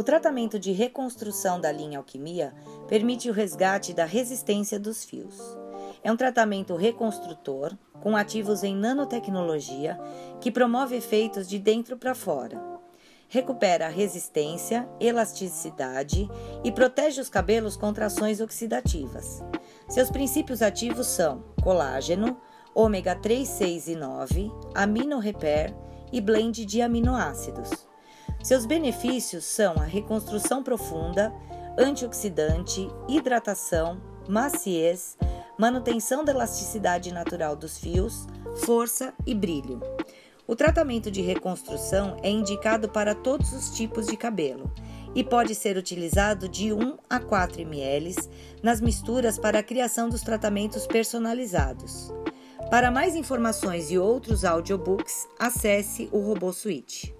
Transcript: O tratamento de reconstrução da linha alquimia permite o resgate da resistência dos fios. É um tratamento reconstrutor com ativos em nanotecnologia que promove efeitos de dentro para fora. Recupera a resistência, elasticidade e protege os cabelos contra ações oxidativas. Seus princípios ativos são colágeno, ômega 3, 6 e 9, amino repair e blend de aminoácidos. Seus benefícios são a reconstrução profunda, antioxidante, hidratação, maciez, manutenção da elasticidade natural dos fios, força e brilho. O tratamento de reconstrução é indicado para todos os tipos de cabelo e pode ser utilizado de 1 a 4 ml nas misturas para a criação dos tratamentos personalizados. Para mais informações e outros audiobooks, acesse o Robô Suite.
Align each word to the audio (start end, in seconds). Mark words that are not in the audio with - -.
O 0.00 0.02
tratamento 0.02 0.58
de 0.58 0.72
reconstrução 0.72 1.60
da 1.60 1.70
linha 1.70 1.98
alquimia 1.98 2.54
permite 2.88 3.28
o 3.28 3.34
resgate 3.34 3.92
da 3.92 4.06
resistência 4.06 4.80
dos 4.80 5.04
fios. 5.04 5.38
É 6.02 6.10
um 6.10 6.16
tratamento 6.16 6.74
reconstrutor 6.74 7.76
com 8.00 8.16
ativos 8.16 8.64
em 8.64 8.74
nanotecnologia 8.74 10.00
que 10.40 10.50
promove 10.50 10.96
efeitos 10.96 11.46
de 11.46 11.58
dentro 11.58 11.98
para 11.98 12.14
fora. 12.14 12.58
Recupera 13.28 13.88
a 13.88 13.90
resistência, 13.90 14.88
elasticidade 14.98 16.26
e 16.64 16.72
protege 16.72 17.20
os 17.20 17.28
cabelos 17.28 17.76
contra 17.76 18.06
ações 18.06 18.40
oxidativas. 18.40 19.44
Seus 19.86 20.10
princípios 20.10 20.62
ativos 20.62 21.08
são 21.08 21.44
colágeno, 21.62 22.40
ômega 22.74 23.14
3, 23.14 23.46
6 23.46 23.88
e 23.88 23.96
9, 23.96 24.50
amino 24.74 25.18
repair 25.18 25.76
e 26.10 26.22
blend 26.22 26.64
de 26.64 26.80
aminoácidos. 26.80 27.89
Seus 28.42 28.64
benefícios 28.64 29.44
são 29.44 29.74
a 29.74 29.84
reconstrução 29.84 30.62
profunda, 30.62 31.32
antioxidante, 31.78 32.88
hidratação, 33.08 34.00
maciez, 34.28 35.16
manutenção 35.58 36.24
da 36.24 36.32
elasticidade 36.32 37.12
natural 37.12 37.54
dos 37.54 37.78
fios, 37.78 38.26
força 38.64 39.12
e 39.26 39.34
brilho. 39.34 39.80
O 40.46 40.56
tratamento 40.56 41.10
de 41.10 41.20
reconstrução 41.20 42.16
é 42.22 42.30
indicado 42.30 42.88
para 42.88 43.14
todos 43.14 43.52
os 43.52 43.70
tipos 43.70 44.06
de 44.06 44.16
cabelo 44.16 44.72
e 45.14 45.22
pode 45.22 45.54
ser 45.54 45.76
utilizado 45.76 46.48
de 46.48 46.72
1 46.72 46.96
a 47.08 47.20
4 47.20 47.60
ml 47.60 48.16
nas 48.62 48.80
misturas 48.80 49.38
para 49.38 49.58
a 49.58 49.62
criação 49.62 50.08
dos 50.08 50.22
tratamentos 50.22 50.86
personalizados. 50.86 52.12
Para 52.70 52.90
mais 52.90 53.14
informações 53.14 53.90
e 53.90 53.98
outros 53.98 54.44
audiobooks, 54.44 55.28
acesse 55.38 56.08
o 56.12 56.20
Robô 56.20 56.52
Suite. 56.52 57.19